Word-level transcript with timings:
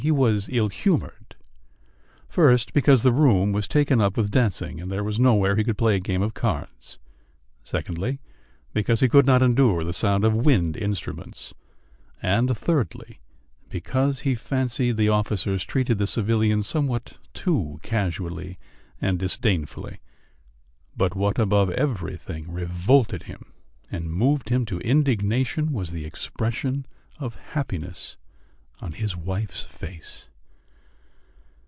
He 0.01 0.09
was 0.09 0.49
ill 0.51 0.69
humoured 0.69 1.35
first, 2.27 2.73
because 2.73 3.03
the 3.03 3.11
room 3.13 3.51
was 3.51 3.67
taken 3.67 4.01
up 4.01 4.17
with 4.17 4.31
dancing 4.31 4.81
and 4.81 4.91
there 4.91 5.03
was 5.03 5.19
nowhere 5.19 5.55
he 5.55 5.63
could 5.63 5.77
play 5.77 5.93
a 5.95 5.99
game 5.99 6.23
of 6.23 6.33
cards; 6.33 6.97
secondly, 7.63 8.19
because 8.73 9.01
he 9.01 9.07
could 9.07 9.27
not 9.27 9.43
endure 9.43 9.83
the 9.83 9.93
sound 9.93 10.23
of 10.23 10.33
wind 10.33 10.75
instruments; 10.75 11.53
and, 12.19 12.57
thirdly, 12.57 13.19
because 13.69 14.21
he 14.21 14.33
fancied 14.33 14.97
the 14.97 15.09
officers 15.09 15.63
treated 15.63 15.99
the 15.99 16.07
civilians 16.07 16.65
somewhat 16.65 17.19
too 17.35 17.79
casually 17.83 18.57
and 18.99 19.19
disdainfully. 19.19 19.99
But 20.97 21.15
what 21.15 21.37
above 21.37 21.69
everything 21.69 22.51
revolted 22.51 23.21
him 23.23 23.53
and 23.91 24.11
moved 24.11 24.49
him 24.49 24.65
to 24.65 24.79
indignation 24.79 25.71
was 25.71 25.91
the 25.91 26.05
expression 26.05 26.87
of 27.19 27.35
happiness 27.35 28.17
on 28.83 28.93
his 28.93 29.15
wife's 29.15 29.63
face. 29.63 30.27